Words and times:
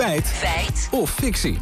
Feit. 0.00 0.26
Feit. 0.26 0.88
Of 0.90 1.10
fictie. 1.10 1.58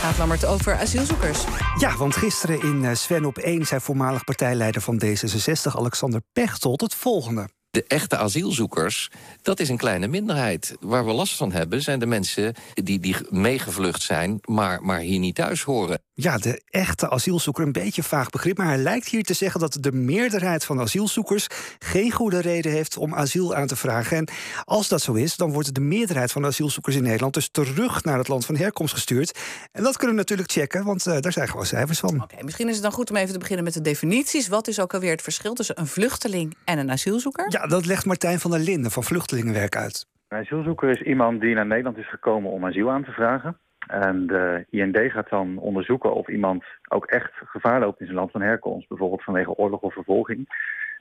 Gaat 0.00 0.18
Lammert 0.18 0.44
over 0.44 0.78
asielzoekers. 0.78 1.44
Ja, 1.78 1.96
want 1.96 2.16
gisteren 2.16 2.62
in 2.62 2.84
eh, 2.84 2.94
Sven 2.94 3.24
op 3.24 3.38
1 3.38 3.66
zei 3.66 3.80
voormalig 3.80 4.24
partijleider 4.24 4.82
van 4.82 5.02
D66 5.04 5.76
Alexander 5.76 6.20
Pechtold 6.32 6.80
het 6.80 6.94
volgende. 6.94 7.48
De 7.72 7.84
echte 7.86 8.16
asielzoekers, 8.16 9.10
dat 9.42 9.60
is 9.60 9.68
een 9.68 9.76
kleine 9.76 10.08
minderheid. 10.08 10.76
Waar 10.80 11.06
we 11.06 11.12
last 11.12 11.36
van 11.36 11.52
hebben, 11.52 11.82
zijn 11.82 11.98
de 11.98 12.06
mensen 12.06 12.54
die, 12.74 12.98
die 12.98 13.16
meegevlucht 13.30 14.02
zijn, 14.02 14.38
maar, 14.44 14.82
maar 14.82 14.98
hier 14.98 15.18
niet 15.18 15.34
thuis 15.34 15.62
horen. 15.62 16.00
Ja, 16.14 16.38
de 16.38 16.62
echte 16.70 17.10
asielzoeker, 17.10 17.64
een 17.64 17.72
beetje 17.72 18.02
vaag 18.02 18.30
begrip, 18.30 18.56
maar 18.56 18.66
hij 18.66 18.78
lijkt 18.78 19.08
hier 19.08 19.22
te 19.22 19.34
zeggen 19.34 19.60
dat 19.60 19.76
de 19.80 19.92
meerderheid 19.92 20.64
van 20.64 20.80
asielzoekers 20.80 21.46
geen 21.78 22.10
goede 22.10 22.40
reden 22.40 22.72
heeft 22.72 22.96
om 22.96 23.14
asiel 23.14 23.54
aan 23.54 23.66
te 23.66 23.76
vragen. 23.76 24.16
En 24.16 24.28
als 24.64 24.88
dat 24.88 25.02
zo 25.02 25.12
is, 25.12 25.36
dan 25.36 25.52
wordt 25.52 25.74
de 25.74 25.80
meerderheid 25.80 26.32
van 26.32 26.42
de 26.42 26.48
asielzoekers 26.48 26.96
in 26.96 27.02
Nederland 27.02 27.34
dus 27.34 27.48
terug 27.50 28.04
naar 28.04 28.18
het 28.18 28.28
land 28.28 28.46
van 28.46 28.56
herkomst 28.56 28.94
gestuurd. 28.94 29.38
En 29.72 29.82
dat 29.82 29.96
kunnen 29.96 30.14
we 30.14 30.20
natuurlijk 30.20 30.52
checken, 30.52 30.84
want 30.84 31.06
uh, 31.06 31.20
daar 31.20 31.32
zijn 31.32 31.48
gewoon 31.48 31.66
cijfers 31.66 31.98
van. 31.98 32.22
Oké, 32.22 32.44
misschien 32.44 32.68
is 32.68 32.74
het 32.74 32.82
dan 32.82 32.92
goed 32.92 33.10
om 33.10 33.16
even 33.16 33.32
te 33.32 33.38
beginnen 33.38 33.64
met 33.64 33.74
de 33.74 33.80
definities. 33.80 34.48
Wat 34.48 34.68
is 34.68 34.80
ook 34.80 34.94
alweer 34.94 35.10
het 35.10 35.22
verschil 35.22 35.54
tussen 35.54 35.80
een 35.80 35.86
vluchteling 35.86 36.56
en 36.64 36.78
een 36.78 36.90
asielzoeker? 36.90 37.46
Ja, 37.48 37.61
dat 37.68 37.86
legt 37.86 38.06
Martijn 38.06 38.38
van 38.38 38.50
der 38.50 38.60
Linden 38.60 38.90
van 38.90 39.02
Vluchtelingenwerk 39.02 39.76
uit. 39.76 40.06
Een 40.28 40.38
asielzoeker 40.38 40.90
is 40.90 41.00
iemand 41.00 41.40
die 41.40 41.54
naar 41.54 41.66
Nederland 41.66 41.96
is 41.96 42.08
gekomen 42.08 42.50
om 42.50 42.66
asiel 42.66 42.90
aan 42.90 43.04
te 43.04 43.10
vragen. 43.10 43.58
En 43.86 44.26
de 44.26 44.66
IND 44.70 44.98
gaat 45.12 45.28
dan 45.28 45.58
onderzoeken 45.58 46.14
of 46.14 46.28
iemand 46.28 46.64
ook 46.88 47.06
echt 47.06 47.32
gevaar 47.44 47.80
loopt 47.80 48.00
in 48.00 48.06
zijn 48.06 48.18
land 48.18 48.30
van 48.30 48.40
herkomst. 48.40 48.88
Bijvoorbeeld 48.88 49.24
vanwege 49.24 49.54
oorlog 49.54 49.80
of 49.80 49.92
vervolging. 49.92 50.48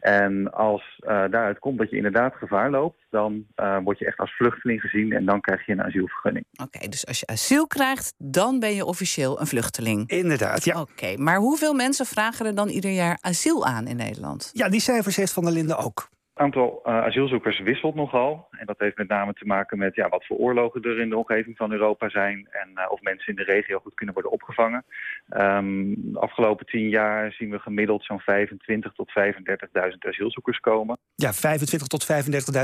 En 0.00 0.52
als 0.52 1.00
uh, 1.00 1.08
daaruit 1.08 1.58
komt 1.58 1.78
dat 1.78 1.90
je 1.90 1.96
inderdaad 1.96 2.34
gevaar 2.34 2.70
loopt, 2.70 3.00
dan 3.10 3.44
uh, 3.56 3.78
word 3.84 3.98
je 3.98 4.06
echt 4.06 4.18
als 4.18 4.36
vluchteling 4.36 4.80
gezien 4.80 5.12
en 5.12 5.24
dan 5.24 5.40
krijg 5.40 5.66
je 5.66 5.72
een 5.72 5.82
asielvergunning. 5.82 6.44
Oké, 6.62 6.88
dus 6.88 7.06
als 7.06 7.20
je 7.20 7.26
asiel 7.26 7.66
krijgt, 7.66 8.14
dan 8.18 8.58
ben 8.58 8.74
je 8.74 8.84
officieel 8.84 9.40
een 9.40 9.46
vluchteling. 9.46 10.08
Inderdaad, 10.08 10.64
ja. 10.64 10.80
Oké, 10.80 11.16
maar 11.16 11.36
hoeveel 11.36 11.74
mensen 11.74 12.06
vragen 12.06 12.46
er 12.46 12.54
dan 12.54 12.68
ieder 12.68 12.90
jaar 12.90 13.18
asiel 13.20 13.66
aan 13.66 13.86
in 13.86 13.96
Nederland? 13.96 14.50
Ja, 14.52 14.68
die 14.68 14.80
cijfers 14.80 15.16
heeft 15.16 15.32
Van 15.32 15.44
der 15.44 15.52
Linden 15.52 15.78
ook. 15.78 16.08
Het 16.40 16.48
aantal 16.54 16.82
uh, 16.86 17.04
asielzoekers 17.04 17.60
wisselt 17.60 17.94
nogal. 17.94 18.48
En 18.50 18.66
dat 18.66 18.78
heeft 18.78 18.96
met 18.96 19.08
name 19.08 19.32
te 19.32 19.46
maken 19.46 19.78
met 19.78 19.94
ja, 19.94 20.08
wat 20.08 20.26
voor 20.26 20.36
oorlogen 20.36 20.82
er 20.82 21.00
in 21.00 21.08
de 21.08 21.16
omgeving 21.16 21.56
van 21.56 21.72
Europa 21.72 22.08
zijn. 22.08 22.48
En 22.50 22.68
uh, 22.74 22.84
of 22.90 23.00
mensen 23.00 23.28
in 23.28 23.34
de 23.34 23.52
regio 23.52 23.78
goed 23.78 23.94
kunnen 23.94 24.14
worden 24.14 24.32
opgevangen. 24.32 24.84
Um, 25.28 25.94
de 26.12 26.18
afgelopen 26.18 26.66
tien 26.66 26.88
jaar 26.88 27.32
zien 27.32 27.50
we 27.50 27.58
gemiddeld 27.58 28.04
zo'n 28.04 28.20
25 28.20 28.92
tot 28.92 29.10
35.000 29.18 29.28
asielzoekers 29.98 30.58
komen. 30.58 30.98
Ja, 31.14 31.32
25 31.32 31.88
tot 31.88 32.06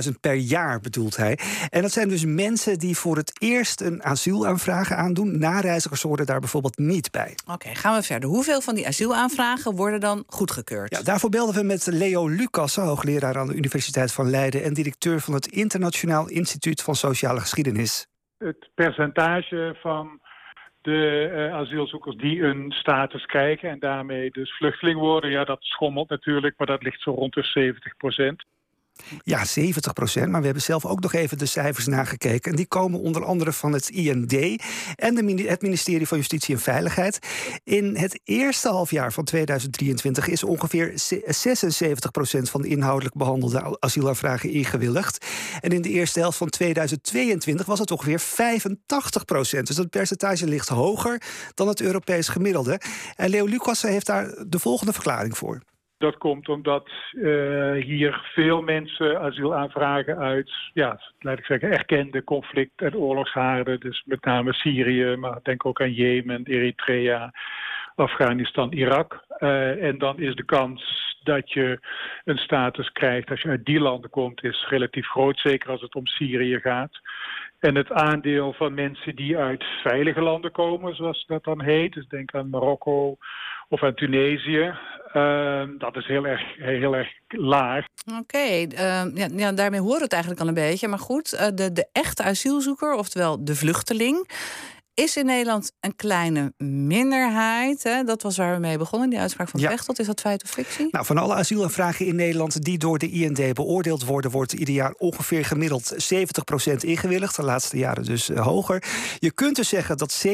35.000 0.09 0.21
per 0.21 0.35
jaar 0.35 0.81
bedoelt 0.81 1.17
hij. 1.17 1.39
En 1.69 1.83
dat 1.83 1.93
zijn 1.93 2.09
dus 2.09 2.25
mensen 2.25 2.79
die 2.79 2.97
voor 2.97 3.17
het 3.17 3.43
eerst 3.43 3.81
een 3.81 4.03
asielaanvragen 4.03 4.97
aandoen. 4.97 5.39
Nareizigers 5.39 6.03
horen 6.03 6.27
daar 6.27 6.41
bijvoorbeeld 6.41 6.79
niet 6.79 7.11
bij. 7.11 7.35
Oké, 7.45 7.53
okay, 7.53 7.75
gaan 7.75 7.95
we 7.95 8.03
verder. 8.03 8.29
Hoeveel 8.29 8.61
van 8.61 8.75
die 8.75 8.87
asielaanvragen 8.87 9.75
worden 9.75 10.01
dan 10.01 10.25
goedgekeurd? 10.27 10.97
Ja, 10.97 11.03
daarvoor 11.03 11.31
belden 11.31 11.55
we 11.55 11.63
met 11.63 11.87
Leo 11.87 12.29
Lucassen, 12.29 12.83
hoogleraar 12.83 13.37
aan 13.37 13.47
de 13.47 13.53
Universiteit 13.53 13.65
van 14.13 14.31
Leiden 14.31 14.63
en 14.63 14.75
directeur 14.75 15.21
van 15.21 15.35
het 15.35 15.47
Internationaal 15.47 16.29
Instituut 16.29 16.83
van 16.83 16.95
Sociale 16.95 17.41
Geschiedenis. 17.41 18.07
Het 18.39 18.69
percentage 18.75 19.77
van 19.81 20.21
de 20.81 21.31
uh, 21.33 21.55
asielzoekers 21.55 22.17
die 22.17 22.43
een 22.43 22.73
status 22.73 23.27
krijgen 23.27 23.71
en 23.71 23.79
daarmee 23.79 24.31
dus 24.31 24.57
vluchteling 24.57 24.99
worden, 24.99 25.31
ja, 25.31 25.45
dat 25.45 25.63
schommelt 25.63 26.09
natuurlijk, 26.09 26.55
maar 26.59 26.67
dat 26.67 26.83
ligt 26.83 27.01
zo 27.01 27.11
rond 27.11 27.35
de 27.35 27.43
70 27.43 27.97
procent. 27.97 28.45
Ja, 29.23 29.45
70 29.45 29.93
procent. 29.93 30.31
Maar 30.31 30.41
we 30.41 30.45
hebben 30.47 30.65
zelf 30.65 30.87
ook 30.87 31.01
nog 31.01 31.13
even 31.13 31.39
de 31.39 31.47
cijfers 31.47 31.87
nagekeken. 31.87 32.51
En 32.51 32.57
die 32.57 32.67
komen 32.67 33.01
onder 33.01 33.25
andere 33.25 33.53
van 33.53 33.73
het 33.73 33.89
IND 33.89 34.63
en 34.95 35.37
het 35.47 35.63
ministerie 35.63 36.07
van 36.07 36.19
Justitie 36.19 36.55
en 36.55 36.61
Veiligheid. 36.61 37.19
In 37.65 37.97
het 37.97 38.21
eerste 38.25 38.69
halfjaar 38.69 39.13
van 39.13 39.25
2023 39.25 40.29
is 40.29 40.45
ongeveer 40.45 40.93
76 41.27 42.11
procent 42.11 42.51
van 42.51 42.63
de 42.63 42.69
inhoudelijk 42.69 43.15
behandelde 43.17 43.81
asielaanvragen 43.81 44.51
ingewilligd. 44.51 45.27
En 45.61 45.71
in 45.71 45.83
de 45.83 45.89
eerste 45.89 46.19
helft 46.19 46.39
van 46.39 46.49
2022 46.49 47.67
was 47.67 47.79
het 47.79 47.91
ongeveer 47.91 48.21
85 48.21 49.25
procent. 49.25 49.67
Dus 49.67 49.77
dat 49.77 49.91
percentage 49.91 50.47
ligt 50.47 50.69
hoger 50.69 51.23
dan 51.55 51.69
het 51.69 51.81
Europees 51.81 52.29
gemiddelde. 52.29 52.81
En 53.15 53.31
Leo 53.31 53.45
Lucas 53.45 53.83
heeft 53.83 54.07
daar 54.07 54.35
de 54.47 54.59
volgende 54.59 54.93
verklaring 54.93 55.37
voor. 55.37 55.63
Dat 55.99 56.19
komt 56.19 56.49
omdat 56.49 56.91
uh, 57.13 57.73
hier 57.85 58.21
veel 58.35 58.63
mensen 58.63 59.21
asiel 59.21 59.55
aanvragen 59.55 60.19
uit, 60.19 60.51
ja, 60.73 61.01
laat 61.19 61.39
ik 61.39 61.45
zeggen, 61.45 61.73
erkende 61.73 62.25
conflict- 62.25 62.81
en 62.81 62.97
oorlogshaarden. 62.97 63.81
Dus 63.81 64.03
met 64.05 64.25
name 64.25 64.53
Syrië, 64.53 65.17
maar 65.17 65.39
denk 65.43 65.67
ook 65.67 65.81
aan 65.81 65.93
Jemen, 65.93 66.45
Eritrea, 66.45 67.33
Afghanistan, 67.95 68.73
Irak. 68.73 69.25
Uh, 69.39 69.85
en 69.85 69.99
dan 69.99 70.19
is 70.19 70.35
de 70.35 70.45
kans 70.45 71.05
dat 71.23 71.53
je 71.53 71.79
een 72.25 72.39
status 72.39 72.93
krijgt 72.93 73.31
als 73.31 73.41
je 73.41 73.49
uit 73.49 73.65
die 73.65 73.81
landen 73.81 74.11
komt, 74.11 74.45
is 74.45 74.67
relatief 74.69 75.07
groot. 75.07 75.39
Zeker 75.39 75.71
als 75.71 75.81
het 75.81 75.95
om 75.95 76.07
Syrië 76.07 76.61
gaat. 76.61 77.01
En 77.59 77.75
het 77.75 77.93
aandeel 77.93 78.53
van 78.53 78.75
mensen 78.75 79.17
die 79.17 79.37
uit 79.39 79.65
veilige 79.83 80.21
landen 80.21 80.53
komen, 80.53 80.95
zoals 80.95 81.27
dat 81.27 81.45
dan 81.45 81.63
heet, 81.63 81.93
dus 81.93 82.09
denk 82.09 82.35
aan 82.35 82.51
Marokko 82.51 83.17
of 83.69 83.83
aan 83.83 83.95
Tunesië, 83.95 84.75
uh, 85.15 85.63
dat 85.79 85.97
is 85.97 86.07
heel 86.07 86.27
erg, 86.27 86.41
heel 86.57 86.95
erg 86.95 87.09
laag. 87.29 87.85
Oké, 88.07 88.19
okay, 88.21 88.63
uh, 88.73 89.17
ja, 89.17 89.29
ja, 89.33 89.53
daarmee 89.53 89.81
hoort 89.81 90.01
het 90.01 90.13
eigenlijk 90.13 90.43
al 90.43 90.49
een 90.49 90.55
beetje. 90.55 90.89
Maar 90.89 90.99
goed, 90.99 91.35
uh, 91.35 91.47
de, 91.55 91.73
de 91.73 91.89
echte 91.93 92.23
asielzoeker, 92.23 92.95
oftewel 92.95 93.45
de 93.45 93.55
vluchteling, 93.55 94.29
is 94.97 95.17
in 95.17 95.27
Nederland 95.27 95.73
een 95.81 95.97
kleine 95.97 96.53
minderheid. 96.59 97.83
Hè? 97.83 98.05
Dat 98.05 98.23
was 98.23 98.37
waar 98.37 98.55
we 98.55 98.61
mee 98.61 98.79
begonnen, 98.79 99.11
die 99.11 99.19
uitspraak 99.19 99.49
van 99.49 99.61
ja. 99.61 99.69
Pechtold. 99.69 99.99
Is 99.99 100.07
dat 100.07 100.21
feit 100.21 100.45
of 100.45 100.51
fictie? 100.51 100.89
Nou, 100.91 101.05
van 101.05 101.19
alle 101.19 101.35
asielaanvragen 101.35 102.07
in 102.07 102.17
Nederland 102.17 102.65
die 102.65 102.79
door 102.79 102.99
de 102.99 103.11
IND 103.11 103.55
beoordeeld 103.55 104.05
worden... 104.05 104.31
wordt 104.31 104.53
ieder 104.53 104.75
jaar 104.75 104.95
ongeveer 104.99 105.45
gemiddeld 105.45 105.93
70% 105.93 106.75
ingewilligd. 106.77 107.37
De 107.37 107.43
laatste 107.43 107.79
jaren 107.79 108.05
dus 108.05 108.31
uh, 108.31 108.41
hoger. 108.41 108.83
Je 109.19 109.31
kunt 109.31 109.57
dus 109.57 109.69
zeggen 109.69 109.97
dat 109.97 110.27
70% 110.27 110.31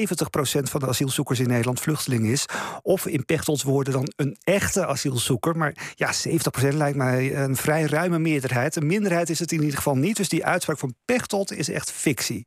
van 0.63 0.81
de 0.81 0.87
asielzoekers 0.87 1.39
in 1.39 1.49
Nederland 1.49 1.81
vluchteling 1.81 2.27
is. 2.27 2.47
Of 2.83 3.07
in 3.07 3.25
Pechtold's 3.25 3.63
woorden 3.63 3.93
dan 3.93 4.13
een 4.17 4.37
echte 4.45 4.87
asielzoeker. 4.87 5.57
Maar 5.57 5.75
ja, 5.95 6.13
70% 6.15 6.75
lijkt 6.75 6.97
mij 6.97 7.37
een 7.37 7.57
vrij 7.57 7.83
ruime 7.83 8.19
meerderheid. 8.19 8.77
Een 8.77 8.87
minderheid 8.87 9.31
is 9.31 9.39
het 9.39 9.53
in 9.53 9.61
ieder 9.61 9.77
geval 9.77 9.97
niet. 9.97 10.17
Dus 10.17 10.29
die 10.29 10.45
uitspraak 10.45 10.79
van 10.79 10.95
Pechtold 11.05 11.53
is 11.53 11.69
echt 11.69 11.91
fictie. 11.91 12.41